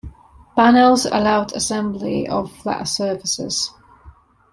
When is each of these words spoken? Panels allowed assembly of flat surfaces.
Panels 0.55 1.05
allowed 1.05 1.53
assembly 1.53 2.27
of 2.27 2.51
flat 2.51 2.85
surfaces. 2.87 3.71